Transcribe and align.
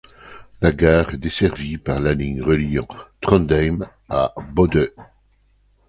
La 0.61 0.71
gare 0.71 1.11
est 1.13 1.17
desservie 1.17 1.77
par 1.77 1.99
la 1.99 2.15
ligne 2.15 2.41
reliant 2.41 2.87
Trondheim 3.21 3.87
à 4.09 4.33
Bodø. 4.51 4.89